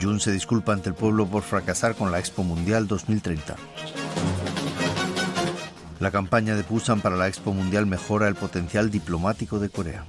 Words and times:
Jun 0.00 0.20
se 0.20 0.30
disculpa 0.30 0.72
ante 0.72 0.90
el 0.90 0.94
pueblo 0.94 1.26
por 1.26 1.42
fracasar 1.42 1.94
con 1.94 2.12
la 2.12 2.18
Expo 2.18 2.42
Mundial 2.42 2.86
2030. 2.86 3.56
La 6.00 6.10
campaña 6.10 6.54
de 6.54 6.62
Busan 6.62 7.00
para 7.00 7.16
la 7.16 7.28
Expo 7.28 7.54
Mundial 7.54 7.86
mejora 7.86 8.28
el 8.28 8.34
potencial 8.34 8.90
diplomático 8.90 9.58
de 9.58 9.70
Corea. 9.70 10.04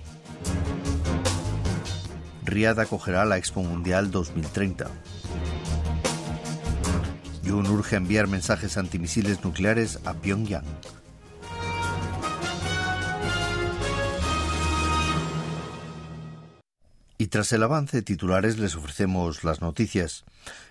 Riad 2.44 2.80
acogerá 2.80 3.24
la 3.24 3.38
Expo 3.38 3.64
Mundial 3.64 4.12
2030. 4.12 4.88
Yun 7.44 7.68
urge 7.68 7.96
enviar 7.96 8.28
mensajes 8.28 8.78
antimisiles 8.78 9.44
nucleares 9.46 10.00
a 10.04 10.14
Pyongyang. 10.14 10.66
Y 17.28 17.30
tras 17.30 17.52
el 17.52 17.62
avance 17.62 17.98
de 17.98 18.04
titulares 18.04 18.58
les 18.58 18.78
ofrecemos 18.78 19.44
las 19.44 19.60
noticias. 19.60 20.24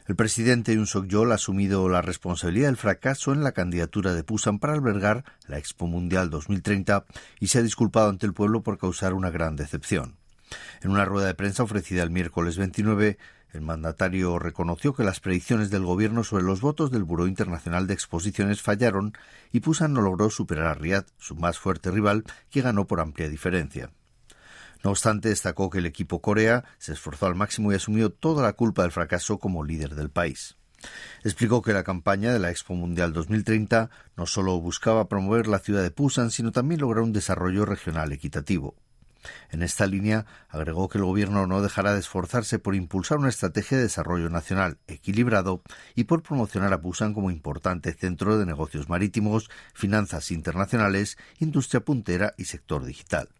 El 0.06 0.16
presidente 0.16 0.74
Yoon 0.74 0.86
Suk-yeol 0.86 1.32
ha 1.32 1.34
asumido 1.34 1.86
la 1.90 2.00
responsabilidad 2.00 2.68
del 2.68 2.78
fracaso 2.78 3.34
en 3.34 3.44
la 3.44 3.52
candidatura 3.52 4.14
de 4.14 4.24
Pusan 4.24 4.58
para 4.58 4.72
albergar 4.72 5.26
la 5.48 5.58
Expo 5.58 5.86
Mundial 5.86 6.30
2030 6.30 7.04
y 7.40 7.48
se 7.48 7.58
ha 7.58 7.62
disculpado 7.62 8.08
ante 8.08 8.24
el 8.24 8.32
pueblo 8.32 8.62
por 8.62 8.78
causar 8.78 9.12
una 9.12 9.28
gran 9.28 9.54
decepción. 9.54 10.16
En 10.80 10.92
una 10.92 11.04
rueda 11.04 11.26
de 11.26 11.34
prensa 11.34 11.62
ofrecida 11.62 12.02
el 12.02 12.08
miércoles 12.08 12.56
29, 12.56 13.18
el 13.52 13.60
mandatario 13.60 14.38
reconoció 14.38 14.94
que 14.94 15.04
las 15.04 15.20
predicciones 15.20 15.68
del 15.68 15.84
gobierno 15.84 16.24
sobre 16.24 16.44
los 16.44 16.62
votos 16.62 16.90
del 16.90 17.04
Buró 17.04 17.26
Internacional 17.26 17.86
de 17.86 17.92
Exposiciones 17.92 18.62
fallaron 18.62 19.12
y 19.52 19.60
Pusan 19.60 19.92
no 19.92 20.00
logró 20.00 20.30
superar 20.30 20.68
a 20.68 20.74
Riyadh, 20.74 21.04
su 21.18 21.34
más 21.36 21.58
fuerte 21.58 21.90
rival, 21.90 22.24
que 22.48 22.62
ganó 22.62 22.86
por 22.86 23.00
amplia 23.00 23.28
diferencia. 23.28 23.90
No 24.86 24.92
obstante, 24.92 25.30
destacó 25.30 25.68
que 25.68 25.78
el 25.78 25.86
equipo 25.86 26.22
Corea 26.22 26.62
se 26.78 26.92
esforzó 26.92 27.26
al 27.26 27.34
máximo 27.34 27.72
y 27.72 27.74
asumió 27.74 28.10
toda 28.10 28.44
la 28.44 28.52
culpa 28.52 28.82
del 28.82 28.92
fracaso 28.92 29.40
como 29.40 29.64
líder 29.64 29.96
del 29.96 30.10
país. 30.10 30.58
Explicó 31.24 31.60
que 31.60 31.72
la 31.72 31.82
campaña 31.82 32.32
de 32.32 32.38
la 32.38 32.50
Expo 32.50 32.74
Mundial 32.74 33.12
2030 33.12 33.90
no 34.16 34.26
solo 34.26 34.60
buscaba 34.60 35.08
promover 35.08 35.48
la 35.48 35.58
ciudad 35.58 35.82
de 35.82 35.90
Pusan, 35.90 36.30
sino 36.30 36.52
también 36.52 36.80
lograr 36.80 37.02
un 37.02 37.12
desarrollo 37.12 37.64
regional 37.64 38.12
equitativo. 38.12 38.76
En 39.50 39.64
esta 39.64 39.88
línea, 39.88 40.24
agregó 40.48 40.88
que 40.88 40.98
el 40.98 41.04
Gobierno 41.04 41.48
no 41.48 41.62
dejará 41.62 41.92
de 41.92 41.98
esforzarse 41.98 42.60
por 42.60 42.76
impulsar 42.76 43.18
una 43.18 43.30
estrategia 43.30 43.78
de 43.78 43.82
desarrollo 43.82 44.30
nacional 44.30 44.78
equilibrado 44.86 45.62
y 45.96 46.04
por 46.04 46.22
promocionar 46.22 46.72
a 46.72 46.76
Busan 46.76 47.12
como 47.12 47.32
importante 47.32 47.92
centro 47.92 48.38
de 48.38 48.46
negocios 48.46 48.88
marítimos, 48.88 49.50
finanzas 49.74 50.30
internacionales, 50.30 51.18
industria 51.40 51.80
puntera 51.80 52.34
y 52.38 52.44
sector 52.44 52.84
digital. 52.84 53.30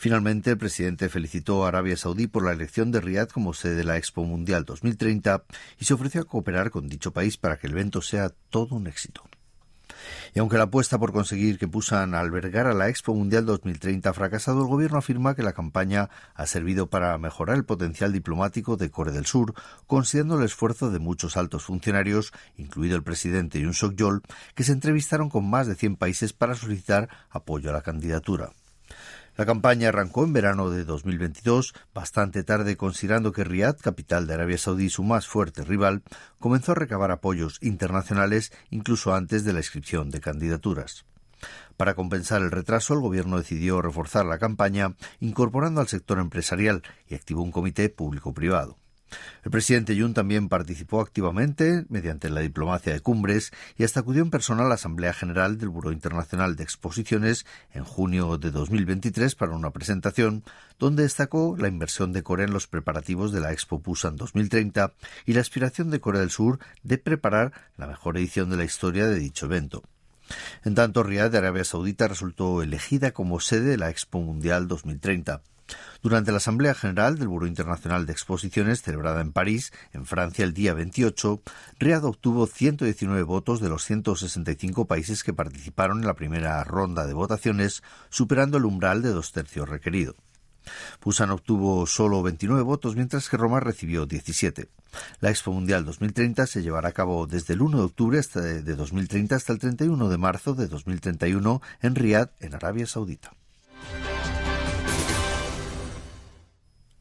Finalmente, 0.00 0.52
el 0.52 0.56
presidente 0.56 1.10
felicitó 1.10 1.62
a 1.62 1.68
Arabia 1.68 1.94
Saudí 1.94 2.26
por 2.26 2.42
la 2.42 2.52
elección 2.52 2.90
de 2.90 3.02
Riad 3.02 3.28
como 3.28 3.52
sede 3.52 3.74
de 3.74 3.84
la 3.84 3.98
Expo 3.98 4.24
Mundial 4.24 4.64
2030 4.64 5.44
y 5.78 5.84
se 5.84 5.92
ofreció 5.92 6.22
a 6.22 6.24
cooperar 6.24 6.70
con 6.70 6.88
dicho 6.88 7.12
país 7.12 7.36
para 7.36 7.58
que 7.58 7.66
el 7.66 7.74
evento 7.74 8.00
sea 8.00 8.30
todo 8.48 8.76
un 8.76 8.86
éxito. 8.86 9.28
Y 10.34 10.38
aunque 10.38 10.56
la 10.56 10.62
apuesta 10.64 10.98
por 10.98 11.12
conseguir 11.12 11.58
que 11.58 11.68
Pusan 11.68 12.14
albergara 12.14 12.72
la 12.72 12.88
Expo 12.88 13.14
Mundial 13.14 13.44
2030 13.44 14.08
ha 14.08 14.14
fracasado, 14.14 14.62
el 14.62 14.68
gobierno 14.68 14.96
afirma 14.96 15.34
que 15.34 15.42
la 15.42 15.52
campaña 15.52 16.08
ha 16.34 16.46
servido 16.46 16.88
para 16.88 17.18
mejorar 17.18 17.58
el 17.58 17.66
potencial 17.66 18.10
diplomático 18.10 18.78
de 18.78 18.90
Corea 18.90 19.12
del 19.12 19.26
Sur, 19.26 19.52
considerando 19.86 20.38
el 20.38 20.46
esfuerzo 20.46 20.90
de 20.90 20.98
muchos 20.98 21.36
altos 21.36 21.64
funcionarios, 21.64 22.32
incluido 22.56 22.96
el 22.96 23.02
presidente 23.02 23.60
Yoon 23.60 23.74
Suk-yeol, 23.74 24.22
que 24.54 24.64
se 24.64 24.72
entrevistaron 24.72 25.28
con 25.28 25.44
más 25.44 25.66
de 25.66 25.74
100 25.74 25.96
países 25.96 26.32
para 26.32 26.54
solicitar 26.54 27.10
apoyo 27.28 27.68
a 27.68 27.74
la 27.74 27.82
candidatura. 27.82 28.52
La 29.36 29.46
campaña 29.46 29.88
arrancó 29.88 30.24
en 30.24 30.32
verano 30.32 30.70
de 30.70 30.84
2022, 30.84 31.74
bastante 31.94 32.42
tarde 32.42 32.76
considerando 32.76 33.32
que 33.32 33.44
Riad, 33.44 33.76
capital 33.80 34.26
de 34.26 34.34
Arabia 34.34 34.58
Saudí, 34.58 34.90
su 34.90 35.02
más 35.02 35.26
fuerte 35.26 35.64
rival, 35.64 36.02
comenzó 36.38 36.72
a 36.72 36.74
recabar 36.74 37.10
apoyos 37.10 37.58
internacionales 37.62 38.52
incluso 38.70 39.14
antes 39.14 39.44
de 39.44 39.52
la 39.52 39.60
inscripción 39.60 40.10
de 40.10 40.20
candidaturas. 40.20 41.04
Para 41.76 41.94
compensar 41.94 42.42
el 42.42 42.50
retraso, 42.50 42.92
el 42.92 43.00
gobierno 43.00 43.38
decidió 43.38 43.80
reforzar 43.80 44.26
la 44.26 44.38
campaña 44.38 44.96
incorporando 45.20 45.80
al 45.80 45.88
sector 45.88 46.18
empresarial 46.18 46.82
y 47.08 47.14
activó 47.14 47.42
un 47.42 47.52
comité 47.52 47.88
público-privado. 47.88 48.76
El 49.44 49.50
presidente 49.50 49.96
Yun 49.96 50.14
también 50.14 50.48
participó 50.48 51.00
activamente 51.00 51.84
mediante 51.88 52.30
la 52.30 52.40
diplomacia 52.40 52.92
de 52.92 53.00
cumbres 53.00 53.52
y 53.76 53.84
hasta 53.84 54.00
acudió 54.00 54.22
en 54.22 54.30
persona 54.30 54.64
a 54.64 54.68
la 54.68 54.74
Asamblea 54.74 55.12
General 55.12 55.58
del 55.58 55.68
Buró 55.68 55.92
Internacional 55.92 56.56
de 56.56 56.64
Exposiciones 56.64 57.46
en 57.72 57.84
junio 57.84 58.38
de 58.38 58.50
2023 58.50 59.34
para 59.34 59.52
una 59.52 59.70
presentación 59.70 60.44
donde 60.78 61.02
destacó 61.02 61.56
la 61.58 61.68
inversión 61.68 62.12
de 62.12 62.22
Corea 62.22 62.46
en 62.46 62.52
los 62.52 62.66
preparativos 62.66 63.32
de 63.32 63.40
la 63.40 63.52
Expo 63.52 63.78
Busan 63.78 64.16
2030 64.16 64.92
y 65.26 65.32
la 65.32 65.40
aspiración 65.40 65.90
de 65.90 66.00
Corea 66.00 66.20
del 66.20 66.30
Sur 66.30 66.58
de 66.82 66.98
preparar 66.98 67.52
la 67.76 67.86
mejor 67.86 68.16
edición 68.16 68.50
de 68.50 68.56
la 68.56 68.64
historia 68.64 69.06
de 69.06 69.18
dicho 69.18 69.46
evento. 69.46 69.82
En 70.64 70.74
tanto, 70.74 71.02
Riyadh 71.02 71.32
de 71.32 71.38
Arabia 71.38 71.64
Saudita 71.64 72.08
resultó 72.08 72.62
elegida 72.62 73.12
como 73.12 73.40
sede 73.40 73.70
de 73.70 73.76
la 73.76 73.90
Expo 73.90 74.20
Mundial 74.20 74.68
2030. 74.68 75.42
Durante 76.02 76.30
la 76.30 76.38
Asamblea 76.38 76.74
General 76.74 77.18
del 77.18 77.28
Buró 77.28 77.46
Internacional 77.46 78.06
de 78.06 78.12
Exposiciones, 78.12 78.82
celebrada 78.82 79.20
en 79.20 79.32
París, 79.32 79.72
en 79.92 80.06
Francia, 80.06 80.44
el 80.44 80.54
día 80.54 80.72
28, 80.72 81.42
Riad 81.78 82.04
obtuvo 82.04 82.46
119 82.46 83.22
votos 83.22 83.60
de 83.60 83.68
los 83.68 83.84
165 83.84 84.86
países 84.86 85.22
que 85.22 85.34
participaron 85.34 86.00
en 86.00 86.06
la 86.06 86.14
primera 86.14 86.62
ronda 86.64 87.06
de 87.06 87.12
votaciones, 87.12 87.82
superando 88.08 88.56
el 88.56 88.64
umbral 88.64 89.02
de 89.02 89.10
dos 89.10 89.32
tercios 89.32 89.68
requerido. 89.68 90.16
Busan 91.02 91.30
obtuvo 91.30 91.86
solo 91.86 92.22
29 92.22 92.62
votos, 92.62 92.96
mientras 92.96 93.28
que 93.28 93.36
Roma 93.36 93.60
recibió 93.60 94.06
17. 94.06 94.68
La 95.20 95.30
Expo 95.30 95.52
Mundial 95.52 95.84
2030 95.84 96.46
se 96.46 96.62
llevará 96.62 96.88
a 96.88 96.92
cabo 96.92 97.26
desde 97.26 97.54
el 97.54 97.62
1 97.62 97.78
de 97.78 97.84
octubre 97.84 98.20
de 98.20 98.74
2030 98.74 99.36
hasta 99.36 99.52
el 99.52 99.58
31 99.58 100.08
de 100.08 100.18
marzo 100.18 100.54
de 100.54 100.66
2031 100.66 101.62
en 101.82 101.94
Riad, 101.94 102.30
en 102.40 102.54
Arabia 102.54 102.86
Saudita. 102.86 103.32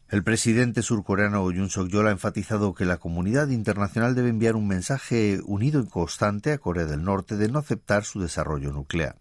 El 0.10 0.24
presidente 0.24 0.82
surcoreano 0.82 1.52
Yoon 1.52 1.70
Suk-yeol 1.70 2.08
ha 2.08 2.12
enfatizado 2.12 2.74
que 2.74 2.84
la 2.84 2.98
comunidad 2.98 3.50
internacional 3.50 4.16
debe 4.16 4.30
enviar 4.30 4.56
un 4.56 4.68
mensaje 4.68 5.40
unido 5.46 5.82
y 5.82 5.86
constante 5.86 6.52
a 6.52 6.58
Corea 6.58 6.88
del 6.88 7.04
Norte 7.04 7.38
de 7.38 7.48
no 7.48 7.60
aceptar 7.60 8.06
su 8.06 8.20
desarrollo 8.20 8.72
nuclear. 8.72 9.18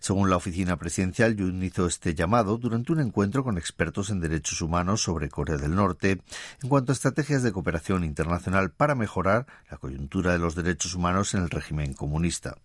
Según 0.00 0.30
la 0.30 0.36
oficina 0.36 0.78
presidencial, 0.78 1.36
Yoon 1.36 1.62
hizo 1.62 1.86
este 1.86 2.14
llamado 2.14 2.56
durante 2.56 2.92
un 2.92 3.00
encuentro 3.00 3.44
con 3.44 3.58
expertos 3.58 4.08
en 4.08 4.20
derechos 4.20 4.62
humanos 4.62 5.02
sobre 5.02 5.28
Corea 5.28 5.58
del 5.58 5.74
Norte 5.74 6.22
en 6.62 6.68
cuanto 6.70 6.92
a 6.92 6.94
estrategias 6.94 7.42
de 7.42 7.52
cooperación 7.52 8.02
internacional 8.02 8.70
para 8.70 8.94
mejorar 8.94 9.44
la 9.70 9.76
coyuntura 9.76 10.32
de 10.32 10.38
los 10.38 10.54
derechos 10.54 10.94
humanos 10.94 11.34
en 11.34 11.42
el 11.42 11.50
régimen 11.50 11.92
comunista. 11.92 12.56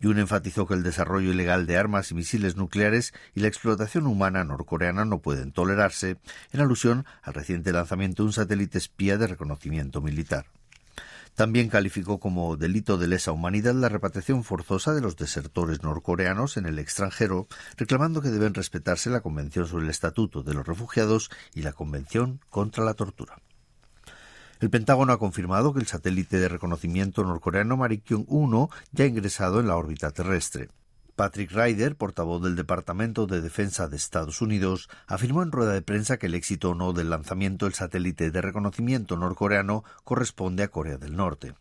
Yun 0.00 0.18
enfatizó 0.18 0.66
que 0.66 0.74
el 0.74 0.82
desarrollo 0.82 1.32
ilegal 1.32 1.66
de 1.66 1.76
armas 1.76 2.10
y 2.10 2.14
misiles 2.14 2.56
nucleares 2.56 3.14
y 3.34 3.40
la 3.40 3.48
explotación 3.48 4.06
humana 4.06 4.44
norcoreana 4.44 5.04
no 5.04 5.20
pueden 5.20 5.52
tolerarse, 5.52 6.18
en 6.52 6.60
alusión 6.60 7.06
al 7.22 7.34
reciente 7.34 7.72
lanzamiento 7.72 8.22
de 8.22 8.28
un 8.28 8.32
satélite 8.32 8.78
espía 8.78 9.18
de 9.18 9.26
reconocimiento 9.26 10.00
militar. 10.00 10.46
También 11.36 11.68
calificó 11.68 12.18
como 12.18 12.56
delito 12.56 12.96
de 12.96 13.08
lesa 13.08 13.30
humanidad 13.30 13.74
la 13.74 13.90
repatriación 13.90 14.42
forzosa 14.42 14.94
de 14.94 15.02
los 15.02 15.16
desertores 15.16 15.82
norcoreanos 15.82 16.56
en 16.56 16.64
el 16.64 16.78
extranjero, 16.78 17.46
reclamando 17.76 18.22
que 18.22 18.30
deben 18.30 18.54
respetarse 18.54 19.10
la 19.10 19.20
Convención 19.20 19.66
sobre 19.66 19.84
el 19.84 19.90
Estatuto 19.90 20.42
de 20.42 20.54
los 20.54 20.66
Refugiados 20.66 21.30
y 21.54 21.60
la 21.60 21.74
Convención 21.74 22.40
contra 22.48 22.84
la 22.84 22.94
Tortura. 22.94 23.36
El 24.58 24.70
Pentágono 24.70 25.12
ha 25.12 25.18
confirmado 25.18 25.74
que 25.74 25.80
el 25.80 25.86
satélite 25.86 26.38
de 26.38 26.48
reconocimiento 26.48 27.22
norcoreano 27.22 27.76
Marikyung-1 27.76 28.70
ya 28.92 29.04
ha 29.04 29.08
ingresado 29.08 29.60
en 29.60 29.66
la 29.66 29.76
órbita 29.76 30.10
terrestre. 30.12 30.70
Patrick 31.14 31.50
Ryder, 31.52 31.96
portavoz 31.96 32.42
del 32.42 32.56
Departamento 32.56 33.26
de 33.26 33.40
Defensa 33.40 33.88
de 33.88 33.96
Estados 33.96 34.40
Unidos, 34.40 34.88
afirmó 35.06 35.42
en 35.42 35.52
rueda 35.52 35.72
de 35.72 35.82
prensa 35.82 36.18
que 36.18 36.26
el 36.26 36.34
éxito 36.34 36.70
o 36.70 36.74
no 36.74 36.92
del 36.92 37.10
lanzamiento 37.10 37.66
del 37.66 37.74
satélite 37.74 38.30
de 38.30 38.40
reconocimiento 38.42 39.16
norcoreano 39.16 39.84
corresponde 40.04 40.62
a 40.62 40.68
Corea 40.68 40.96
del 40.96 41.16
Norte. 41.16 41.54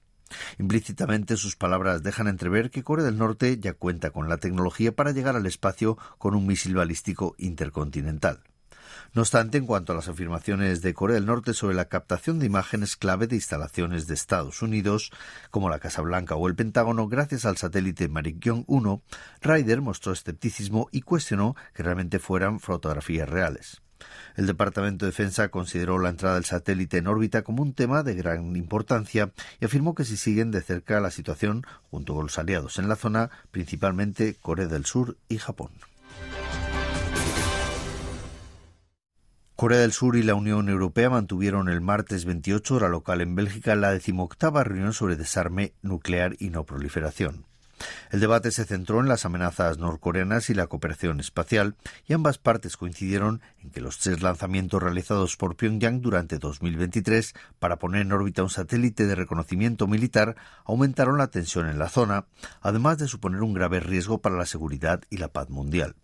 Implícitamente 0.58 1.38
sus 1.38 1.56
palabras 1.56 2.02
dejan 2.02 2.28
entrever 2.28 2.72
que 2.72 2.84
Corea 2.84 3.06
del 3.06 3.18
Norte 3.18 3.58
ya 3.60 3.74
cuenta 3.74 4.12
con 4.12 4.30
la 4.30 4.38
tecnología 4.38 4.94
para 4.94 5.12
llegar 5.12 5.36
al 5.36 5.46
espacio 5.46 5.98
con 6.18 6.34
un 6.34 6.48
misil 6.48 6.76
balístico 6.76 7.36
intercontinental. 7.38 8.42
No 9.16 9.22
obstante, 9.22 9.58
en 9.58 9.66
cuanto 9.66 9.94
a 9.94 9.96
las 9.96 10.10
afirmaciones 10.10 10.82
de 10.82 10.94
Corea 10.94 11.16
del 11.16 11.26
Norte 11.26 11.54
sobre 11.54 11.74
la 11.74 11.88
captación 11.88 12.38
de 12.38 12.48
imágenes 12.48 12.98
clave 12.98 13.28
de 13.28 13.38
instalaciones 13.38 14.08
de 14.08 14.14
Estados 14.14 14.62
Unidos, 14.62 15.10
como 15.52 15.70
la 15.70 15.80
Casa 15.80 16.02
Blanca 16.02 16.36
o 16.36 16.50
el 16.50 16.56
Pentágono, 16.56 17.08
gracias 17.08 17.46
al 17.46 17.56
satélite 17.56 18.10
Marik 18.10 18.46
1, 18.68 19.02
Ryder 19.42 19.80
mostró 19.80 20.12
escepticismo 20.12 20.90
y 20.92 21.00
cuestionó 21.00 21.56
que 21.74 21.84
realmente 21.84 22.20
fueran 22.20 22.60
fotografías 22.60 23.30
reales. 23.30 23.82
El 24.36 24.48
Departamento 24.48 25.06
de 25.06 25.12
Defensa 25.12 25.48
consideró 25.48 25.98
la 25.98 26.10
entrada 26.10 26.36
del 26.36 26.44
satélite 26.44 26.98
en 26.98 27.08
órbita 27.08 27.44
como 27.44 27.64
un 27.64 27.74
tema 27.74 28.04
de 28.04 28.16
gran 28.16 28.54
importancia 28.58 29.32
y 29.62 29.66
afirmó 29.66 29.96
que 29.96 30.04
si 30.04 30.18
siguen 30.18 30.52
de 30.52 30.62
cerca 30.62 31.00
la 31.00 31.10
situación 31.10 31.66
junto 31.90 32.16
con 32.16 32.24
los 32.24 32.38
aliados 32.38 32.80
en 32.80 32.90
la 32.90 32.98
zona, 32.98 33.30
principalmente 33.52 34.36
Corea 34.42 34.68
del 34.68 34.86
Sur 34.86 35.16
y 35.30 35.38
Japón. 35.38 35.72
Corea 39.56 39.80
del 39.80 39.94
Sur 39.94 40.18
y 40.18 40.24
la 40.24 40.36
Unión 40.36 40.68
Europea 40.68 41.10
mantuvieron 41.10 41.70
el 41.70 41.80
martes 41.80 42.26
28 42.26 42.76
hora 42.76 42.90
local 42.90 43.22
en 43.22 43.36
Bélgica 43.36 43.74
la 43.78 43.92
decimoctava 43.92 44.66
reunión 44.66 44.92
sobre 44.92 45.16
desarme 45.16 45.72
nuclear 45.82 46.36
y 46.40 46.50
no 46.50 46.66
proliferación. 46.66 47.46
El 48.12 48.20
debate 48.20 48.52
se 48.52 48.66
centró 48.66 49.00
en 49.00 49.08
las 49.08 49.26
amenazas 49.26 49.78
norcoreanas 49.78 50.50
y 50.50 50.56
la 50.56 50.68
cooperación 50.68 51.22
espacial, 51.22 51.78
y 52.06 52.12
ambas 52.12 52.38
partes 52.38 52.76
coincidieron 52.76 53.42
en 53.64 53.72
que 53.72 53.80
los 53.80 53.98
tres 54.00 54.22
lanzamientos 54.22 54.84
realizados 54.84 55.38
por 55.38 55.56
Pyongyang 55.56 56.02
durante 56.02 56.38
2023 56.38 57.34
para 57.58 57.80
poner 57.80 58.02
en 58.02 58.12
órbita 58.12 58.44
un 58.44 58.50
satélite 58.50 59.08
de 59.08 59.16
reconocimiento 59.16 59.88
militar 59.88 60.36
aumentaron 60.66 61.18
la 61.18 61.28
tensión 61.28 61.70
en 61.70 61.80
la 61.80 61.88
zona, 61.88 62.26
además 62.60 62.98
de 62.98 63.08
suponer 63.08 63.42
un 63.42 63.54
grave 63.54 63.80
riesgo 63.80 64.18
para 64.18 64.36
la 64.36 64.46
seguridad 64.46 65.02
y 65.10 65.16
la 65.16 65.30
paz 65.30 65.50
mundial. 65.50 65.96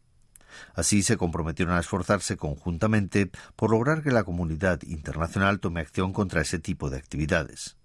Así 0.73 1.03
se 1.03 1.17
comprometieron 1.17 1.75
a 1.75 1.79
esforzarse 1.79 2.37
conjuntamente 2.37 3.31
por 3.55 3.71
lograr 3.71 4.03
que 4.03 4.11
la 4.11 4.23
comunidad 4.23 4.81
internacional 4.83 5.59
tome 5.59 5.81
acción 5.81 6.13
contra 6.13 6.41
ese 6.41 6.59
tipo 6.59 6.89
de 6.89 6.97
actividades. 6.97 7.77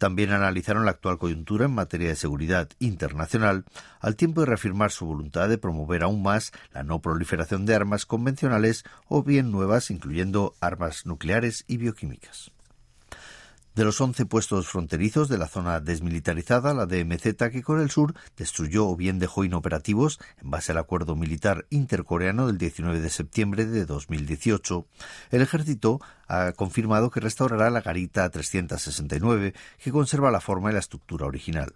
También 0.00 0.32
analizaron 0.32 0.86
la 0.86 0.92
actual 0.92 1.18
coyuntura 1.18 1.66
en 1.66 1.74
materia 1.74 2.08
de 2.08 2.16
seguridad 2.16 2.70
internacional, 2.78 3.66
al 4.00 4.16
tiempo 4.16 4.40
de 4.40 4.46
reafirmar 4.46 4.92
su 4.92 5.04
voluntad 5.04 5.46
de 5.50 5.58
promover 5.58 6.02
aún 6.02 6.22
más 6.22 6.52
la 6.72 6.82
no 6.82 7.02
proliferación 7.02 7.66
de 7.66 7.74
armas 7.74 8.06
convencionales 8.06 8.84
o 9.08 9.22
bien 9.22 9.50
nuevas, 9.50 9.90
incluyendo 9.90 10.54
armas 10.58 11.04
nucleares 11.04 11.64
y 11.68 11.76
bioquímicas. 11.76 12.50
De 13.80 13.86
los 13.86 13.98
11 13.98 14.26
puestos 14.26 14.68
fronterizos 14.68 15.30
de 15.30 15.38
la 15.38 15.48
zona 15.48 15.80
desmilitarizada, 15.80 16.74
la 16.74 16.84
DMZ 16.84 17.48
que 17.50 17.62
Corea 17.62 17.80
del 17.80 17.90
Sur 17.90 18.12
destruyó 18.36 18.86
o 18.86 18.94
bien 18.94 19.18
dejó 19.18 19.42
inoperativos 19.42 20.20
en 20.42 20.50
base 20.50 20.72
al 20.72 20.76
acuerdo 20.76 21.16
militar 21.16 21.64
intercoreano 21.70 22.46
del 22.46 22.58
19 22.58 23.00
de 23.00 23.08
septiembre 23.08 23.64
de 23.64 23.86
2018, 23.86 24.86
el 25.30 25.40
ejército 25.40 25.98
ha 26.28 26.52
confirmado 26.52 27.10
que 27.10 27.20
restaurará 27.20 27.70
la 27.70 27.80
garita 27.80 28.28
369, 28.28 29.54
que 29.82 29.90
conserva 29.90 30.30
la 30.30 30.42
forma 30.42 30.68
y 30.68 30.74
la 30.74 30.80
estructura 30.80 31.24
original. 31.24 31.72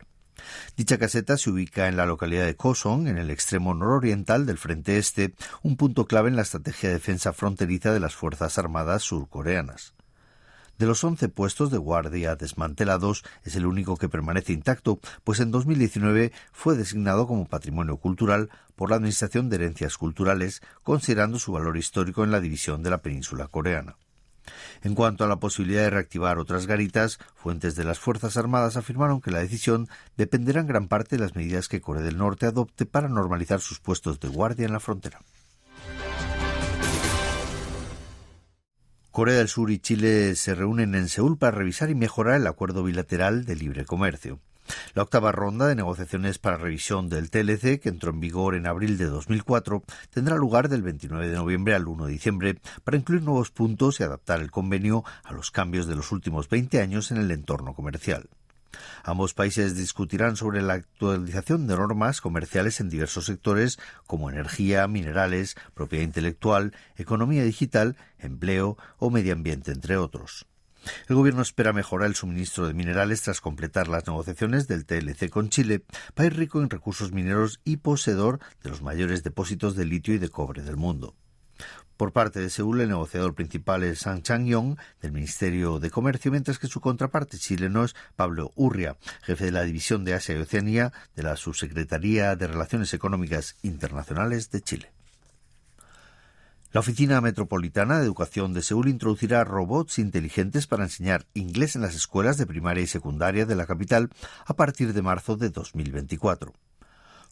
Dicha 0.77 0.99
caseta 0.99 1.39
se 1.39 1.49
ubica 1.49 1.89
en 1.89 1.97
la 1.97 2.05
localidad 2.05 2.45
de 2.45 2.55
Kosong, 2.55 3.09
en 3.09 3.17
el 3.17 3.31
extremo 3.31 3.73
nororiental 3.73 4.45
del 4.45 4.59
frente 4.59 4.99
este, 4.99 5.33
un 5.63 5.79
punto 5.79 6.05
clave 6.05 6.29
en 6.29 6.37
la 6.37 6.43
estrategia 6.43 6.91
de 6.91 6.97
defensa 6.97 7.33
fronteriza 7.33 7.95
de 7.95 8.01
las 8.01 8.15
Fuerzas 8.15 8.59
Armadas 8.59 9.05
surcoreanas. 9.05 9.95
De 10.79 10.87
los 10.87 11.05
11 11.05 11.29
puestos 11.29 11.71
de 11.71 11.79
guardia 11.79 12.35
desmantelados, 12.35 13.25
es 13.45 13.55
el 13.55 13.67
único 13.67 13.97
que 13.97 14.09
permanece 14.09 14.53
intacto, 14.53 14.99
pues 15.23 15.39
en 15.39 15.53
2019 15.53 16.33
fue 16.53 16.77
designado 16.77 17.27
como 17.27 17.47
patrimonio 17.47 17.97
cultural 17.97 18.51
por 18.75 18.91
la 18.91 18.97
Administración 18.97 19.49
de 19.49 19.57
Herencias 19.57 19.97
Culturales, 19.97 20.63
considerando 20.83 21.39
su 21.39 21.53
valor 21.53 21.77
histórico 21.77 22.25
en 22.25 22.33
la 22.33 22.41
división 22.41 22.83
de 22.83 22.91
la 22.91 23.03
península 23.03 23.47
coreana. 23.47 23.97
En 24.83 24.95
cuanto 24.95 25.25
a 25.25 25.29
la 25.29 25.37
posibilidad 25.37 25.83
de 25.83 25.91
reactivar 25.91 26.39
otras 26.39 26.67
garitas, 26.67 27.19
fuentes 27.35 27.77
de 27.77 27.85
las 27.85 27.99
Fuerzas 27.99 28.37
Armadas 28.37 28.77
afirmaron 28.77 29.21
que 29.21 29.31
la 29.31 29.39
decisión 29.39 29.89
dependerá 30.17 30.61
en 30.61 30.67
gran 30.67 30.89
parte 30.89 31.17
de 31.17 31.23
las 31.23 31.35
medidas 31.35 31.69
que 31.69 31.81
Corea 31.81 32.03
del 32.03 32.19
Norte 32.19 32.47
adopte 32.47 32.85
para 32.85 33.09
normalizar 33.09 33.61
sus 33.61 33.81
puestos 33.81 34.21
de 34.21 34.29
guardia 34.29 34.67
en 34.67 34.73
la 34.73 34.81
frontera. 34.81 35.21
Corea 39.15 39.37
del 39.37 39.47
Sur 39.47 39.71
y 39.71 39.79
Chile 39.79 40.35
se 40.35 40.57
reúnen 40.57 40.97
en 40.97 41.09
Seúl 41.09 41.39
para 41.39 41.57
revisar 41.57 41.89
y 41.89 41.95
mejorar 41.95 42.35
el 42.41 42.49
acuerdo 42.49 42.83
bilateral 42.83 43.45
de 43.45 43.55
libre 43.55 43.85
comercio. 43.85 44.41
La 44.93 45.05
octava 45.05 45.31
ronda 45.31 45.69
de 45.69 45.77
negociaciones 45.77 46.39
para 46.39 46.57
revisión 46.57 47.09
del 47.09 47.31
TLC, 47.31 47.79
que 47.79 47.91
entró 47.91 48.11
en 48.11 48.19
vigor 48.19 48.57
en 48.57 48.67
abril 48.67 48.99
de 48.99 49.05
2004, 49.05 49.85
tendrá 50.11 50.35
lugar 50.35 50.69
del 50.69 50.83
29 50.83 51.29
de 51.29 51.37
noviembre 51.37 51.77
al 51.77 51.87
1 51.87 52.07
de 52.07 52.13
diciembre 52.13 52.59
para 52.83 52.97
incluir 52.97 53.23
nuevos 53.23 53.53
puntos 53.53 54.01
y 54.01 54.03
adaptar 54.03 54.41
el 54.41 54.51
convenio 54.51 55.05
a 55.23 55.33
los 55.33 55.53
cambios 55.53 55.87
de 55.87 55.95
los 55.95 56.11
últimos 56.11 56.49
20 56.49 56.81
años 56.81 57.13
en 57.13 57.19
el 57.19 57.31
entorno 57.31 57.73
comercial. 57.73 58.29
Ambos 59.03 59.35
países 59.35 59.77
discutirán 59.77 60.37
sobre 60.37 60.63
la 60.63 60.75
actualización 60.75 61.67
de 61.67 61.77
normas 61.77 62.21
comerciales 62.21 62.81
en 62.81 62.89
diversos 62.89 63.27
sectores 63.27 63.79
como 64.07 64.31
energía, 64.31 64.87
minerales, 64.89 65.57
propiedad 65.75 66.05
intelectual, 66.05 66.73
economía 66.97 67.45
digital, 67.45 67.97
empleo 68.19 68.77
o 68.99 69.11
medio 69.11 69.33
ambiente, 69.33 69.73
entre 69.73 69.97
otros. 69.97 70.47
El 71.09 71.17
gobierno 71.17 71.43
espera 71.43 71.73
mejorar 71.73 72.09
el 72.09 72.15
suministro 72.15 72.67
de 72.67 72.75
minerales 72.75 73.23
tras 73.23 73.41
completar 73.41 73.89
las 73.89 74.07
negociaciones 74.07 74.69
del 74.69 74.85
TLC 74.85 75.31
con 75.31 75.49
Chile, 75.49 75.85
país 76.15 76.35
rico 76.35 76.61
en 76.61 76.71
recursos 76.71 77.13
mineros 77.13 77.61
y 77.65 77.79
poseedor 77.79 78.41
de 78.63 78.71
los 78.71 78.83
mayores 78.83 79.23
depósitos 79.23 79.77
de 79.77 79.87
litio 79.87 80.15
y 80.15 80.19
de 80.19 80.29
cobre 80.29 80.63
del 80.63 80.77
mundo. 80.77 81.15
Por 81.97 82.13
parte 82.13 82.41
de 82.41 82.51
Seúl, 82.51 82.81
el 82.81 82.89
negociador 82.89 83.35
principal 83.35 83.85
es 83.85 84.01
Sang 84.01 84.21
Chang-yong, 84.21 84.77
del 85.01 85.13
Ministerio 85.13 85.79
de 85.79 85.91
Comercio, 85.91 86.33
mientras 86.33 86.59
que 86.59 86.67
su 86.67 86.81
contraparte 86.81 87.39
chileno 87.39 87.85
es 87.85 87.95
Pablo 88.17 88.51
Urria, 88.57 88.97
jefe 89.23 89.45
de 89.45 89.53
la 89.53 89.63
División 89.63 90.05
de 90.05 90.15
Asia 90.15 90.35
y 90.35 90.39
Oceanía 90.39 90.93
de 91.15 91.23
la 91.23 91.37
Subsecretaría 91.37 92.35
de 92.35 92.49
Relaciones 92.49 92.95
Económicas 92.95 93.57
Internacionales 93.63 94.51
de 94.51 94.61
Chile. 94.61 94.93
La 96.73 96.81
Oficina 96.81 97.21
Metropolitana 97.21 98.01
de 98.01 98.05
Educación 98.05 98.53
de 98.53 98.63
Seúl 98.63 98.89
introducirá 98.89 99.45
robots 99.45 100.01
inteligentes 100.01 100.67
para 100.67 100.83
enseñar 100.83 101.25
inglés 101.33 101.77
en 101.77 101.83
las 101.83 101.95
escuelas 101.95 102.39
de 102.39 102.47
primaria 102.47 102.83
y 102.83 102.89
secundaria 102.89 103.47
de 103.47 103.55
la 103.55 103.67
capital 103.67 104.11
a 104.45 104.55
partir 104.55 104.93
de 104.93 105.01
marzo 105.01 105.37
de 105.37 105.51
2024. 105.51 106.53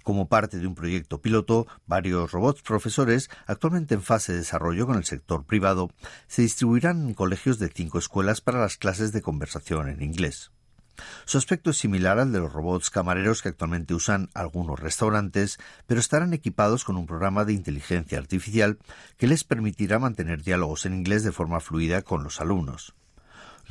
Como 0.02 0.28
parte 0.28 0.58
de 0.58 0.66
un 0.66 0.74
proyecto 0.74 1.20
piloto, 1.20 1.66
varios 1.86 2.32
robots 2.32 2.62
profesores, 2.62 3.30
actualmente 3.46 3.94
en 3.94 4.02
fase 4.02 4.32
de 4.32 4.38
desarrollo 4.38 4.86
con 4.86 4.96
el 4.96 5.04
sector 5.04 5.44
privado, 5.44 5.90
se 6.26 6.42
distribuirán 6.42 7.08
en 7.08 7.14
colegios 7.14 7.58
de 7.58 7.68
cinco 7.68 7.98
escuelas 7.98 8.40
para 8.40 8.60
las 8.60 8.76
clases 8.76 9.12
de 9.12 9.22
conversación 9.22 9.88
en 9.88 10.02
inglés. 10.02 10.50
Su 11.24 11.38
aspecto 11.38 11.70
es 11.70 11.78
similar 11.78 12.18
al 12.18 12.32
de 12.32 12.40
los 12.40 12.52
robots 12.52 12.90
camareros 12.90 13.42
que 13.42 13.48
actualmente 13.48 13.94
usan 13.94 14.28
algunos 14.34 14.78
restaurantes, 14.78 15.58
pero 15.86 16.00
estarán 16.00 16.34
equipados 16.34 16.84
con 16.84 16.96
un 16.96 17.06
programa 17.06 17.44
de 17.44 17.54
inteligencia 17.54 18.18
artificial 18.18 18.78
que 19.16 19.26
les 19.26 19.44
permitirá 19.44 19.98
mantener 19.98 20.42
diálogos 20.42 20.84
en 20.84 20.94
inglés 20.94 21.24
de 21.24 21.32
forma 21.32 21.60
fluida 21.60 22.02
con 22.02 22.24
los 22.24 22.40
alumnos. 22.40 22.94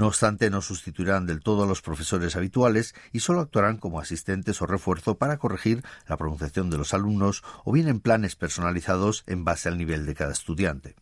No 0.01 0.07
obstante, 0.07 0.49
no 0.49 0.63
sustituirán 0.63 1.27
del 1.27 1.41
todo 1.41 1.61
a 1.61 1.67
los 1.67 1.83
profesores 1.83 2.35
habituales 2.35 2.95
y 3.11 3.19
solo 3.19 3.39
actuarán 3.39 3.77
como 3.77 3.99
asistentes 3.99 4.59
o 4.59 4.65
refuerzo 4.65 5.19
para 5.19 5.37
corregir 5.37 5.83
la 6.07 6.17
pronunciación 6.17 6.71
de 6.71 6.79
los 6.79 6.95
alumnos 6.95 7.43
o 7.65 7.71
bien 7.71 7.87
en 7.87 7.99
planes 7.99 8.35
personalizados 8.35 9.23
en 9.27 9.45
base 9.45 9.69
al 9.69 9.77
nivel 9.77 10.07
de 10.07 10.15
cada 10.15 10.31
estudiante. 10.31 10.95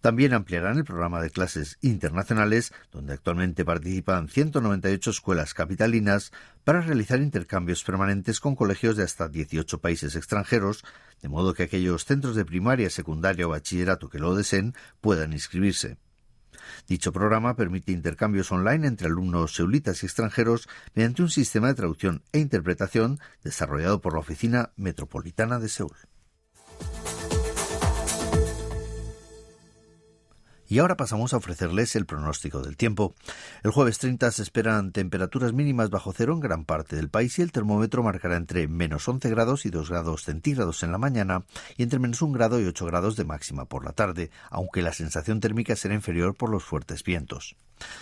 También 0.00 0.32
ampliarán 0.32 0.78
el 0.78 0.86
programa 0.86 1.20
de 1.20 1.28
clases 1.28 1.76
internacionales, 1.82 2.72
donde 2.92 3.12
actualmente 3.12 3.62
participan 3.62 4.30
198 4.30 5.10
escuelas 5.10 5.52
capitalinas, 5.52 6.32
para 6.64 6.80
realizar 6.80 7.20
intercambios 7.20 7.84
permanentes 7.84 8.40
con 8.40 8.56
colegios 8.56 8.96
de 8.96 9.02
hasta 9.02 9.28
18 9.28 9.82
países 9.82 10.16
extranjeros, 10.16 10.82
de 11.20 11.28
modo 11.28 11.52
que 11.52 11.64
aquellos 11.64 12.06
centros 12.06 12.36
de 12.36 12.46
primaria, 12.46 12.88
secundaria 12.88 13.46
o 13.46 13.50
bachillerato 13.50 14.08
que 14.08 14.18
lo 14.18 14.34
deseen 14.34 14.74
puedan 15.02 15.34
inscribirse. 15.34 15.98
Dicho 16.86 17.12
programa 17.12 17.56
permite 17.56 17.92
intercambios 17.92 18.52
online 18.52 18.86
entre 18.86 19.08
alumnos 19.08 19.54
seulitas 19.54 20.02
y 20.02 20.06
extranjeros 20.06 20.68
mediante 20.94 21.22
un 21.22 21.30
sistema 21.30 21.68
de 21.68 21.74
traducción 21.74 22.22
e 22.32 22.38
interpretación 22.38 23.18
desarrollado 23.42 24.00
por 24.00 24.14
la 24.14 24.20
Oficina 24.20 24.72
Metropolitana 24.76 25.58
de 25.58 25.68
Seúl. 25.68 26.11
Y 30.72 30.78
ahora 30.78 30.96
pasamos 30.96 31.34
a 31.34 31.36
ofrecerles 31.36 31.94
el 31.96 32.06
pronóstico 32.06 32.62
del 32.62 32.78
tiempo. 32.78 33.14
El 33.62 33.72
jueves 33.72 33.98
30 33.98 34.30
se 34.30 34.40
esperan 34.40 34.90
temperaturas 34.90 35.52
mínimas 35.52 35.90
bajo 35.90 36.14
cero 36.16 36.32
en 36.32 36.40
gran 36.40 36.64
parte 36.64 36.96
del 36.96 37.10
país 37.10 37.38
y 37.38 37.42
el 37.42 37.52
termómetro 37.52 38.02
marcará 38.02 38.38
entre 38.38 38.66
menos 38.68 39.06
11 39.06 39.28
grados 39.28 39.66
y 39.66 39.68
2 39.68 39.90
grados 39.90 40.24
centígrados 40.24 40.82
en 40.82 40.90
la 40.90 40.96
mañana 40.96 41.44
y 41.76 41.82
entre 41.82 41.98
menos 41.98 42.22
1 42.22 42.32
grado 42.32 42.58
y 42.58 42.64
8 42.64 42.86
grados 42.86 43.16
de 43.16 43.26
máxima 43.26 43.66
por 43.66 43.84
la 43.84 43.92
tarde, 43.92 44.30
aunque 44.48 44.80
la 44.80 44.94
sensación 44.94 45.40
térmica 45.40 45.76
será 45.76 45.92
inferior 45.92 46.34
por 46.34 46.48
los 46.48 46.64
fuertes 46.64 47.04
vientos. 47.04 47.54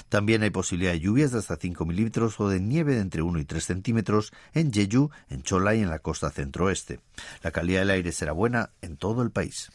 También 0.08 0.44
hay 0.44 0.50
posibilidad 0.50 0.92
de 0.92 1.00
lluvias 1.00 1.32
de 1.32 1.40
hasta 1.40 1.56
5 1.56 1.84
milímetros 1.84 2.38
o 2.38 2.48
de 2.48 2.60
nieve 2.60 2.94
de 2.94 3.00
entre 3.00 3.22
1 3.22 3.40
y 3.40 3.44
3 3.46 3.64
centímetros 3.64 4.32
en 4.54 4.72
Jeju, 4.72 5.10
en 5.28 5.42
Chola 5.42 5.74
y 5.74 5.82
en 5.82 5.90
la 5.90 5.98
costa 5.98 6.30
centroeste. 6.30 7.00
La 7.42 7.50
calidad 7.50 7.80
del 7.80 7.90
aire 7.90 8.12
será 8.12 8.30
buena 8.30 8.70
en 8.80 8.96
todo 8.96 9.22
el 9.22 9.32
país. 9.32 9.72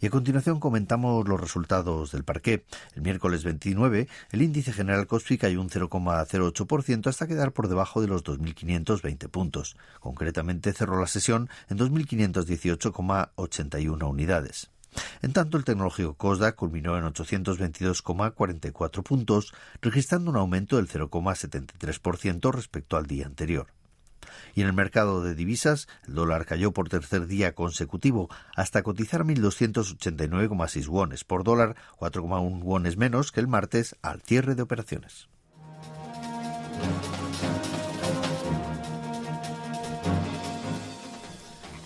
Y 0.00 0.06
a 0.06 0.10
continuación 0.10 0.60
comentamos 0.60 1.28
los 1.28 1.38
resultados 1.38 2.12
del 2.12 2.24
parqué. 2.24 2.64
El 2.94 3.02
miércoles 3.02 3.44
29, 3.44 4.08
el 4.32 4.42
índice 4.42 4.72
general 4.72 5.06
Kospi 5.06 5.36
cayó 5.36 5.60
un 5.60 5.68
0,08% 5.68 7.06
hasta 7.06 7.26
quedar 7.26 7.52
por 7.52 7.68
debajo 7.68 8.00
de 8.00 8.08
los 8.08 8.24
2.520 8.24 9.28
puntos. 9.28 9.76
Concretamente 10.00 10.72
cerró 10.72 10.98
la 10.98 11.06
sesión 11.06 11.50
en 11.68 11.76
2.518,81 11.78 14.08
unidades. 14.08 14.70
En 15.22 15.32
tanto, 15.32 15.56
el 15.56 15.64
tecnológico 15.64 16.14
COSDA 16.14 16.52
culminó 16.52 16.98
en 16.98 17.04
822,44 17.04 19.02
puntos, 19.02 19.54
registrando 19.80 20.30
un 20.30 20.36
aumento 20.36 20.76
del 20.76 20.88
0,73% 20.88 22.52
respecto 22.52 22.96
al 22.96 23.06
día 23.06 23.26
anterior. 23.26 23.68
Y 24.54 24.62
en 24.62 24.66
el 24.66 24.72
mercado 24.72 25.22
de 25.22 25.34
divisas, 25.34 25.88
el 26.06 26.14
dólar 26.14 26.46
cayó 26.46 26.72
por 26.72 26.88
tercer 26.88 27.26
día 27.26 27.54
consecutivo 27.54 28.28
hasta 28.54 28.82
cotizar 28.82 29.24
1.289,6 29.24 30.88
wones 30.88 31.24
por 31.24 31.44
dólar, 31.44 31.76
4,1 31.98 32.62
wones 32.62 32.96
menos 32.96 33.32
que 33.32 33.40
el 33.40 33.48
martes 33.48 33.96
al 34.02 34.20
cierre 34.22 34.54
de 34.54 34.62
operaciones. 34.62 35.28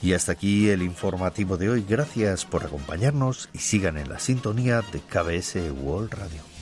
Y 0.05 0.13
hasta 0.13 0.33
aquí 0.33 0.69
el 0.69 0.83
informativo 0.83 1.57
de 1.57 1.71
hoy. 1.71 1.87
Gracias 1.89 2.45
por 2.45 2.63
acompañarnos 2.63 3.49
y 3.55 3.59
sigan 3.59 3.97
en 3.97 4.11
la 4.11 4.19
sintonía 4.19 4.83
de 4.93 5.01
KBS 5.01 5.57
World 5.83 6.13
Radio. 6.13 6.54